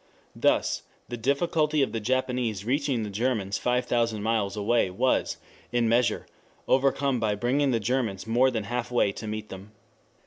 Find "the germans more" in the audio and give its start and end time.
7.69-8.49